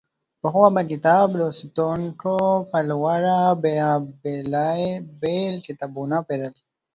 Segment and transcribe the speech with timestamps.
[0.41, 2.35] پخوا به کتاب لوستونکو
[2.69, 3.89] په لوړه بیه
[4.21, 6.53] بېلابېل کتابونه پېرل.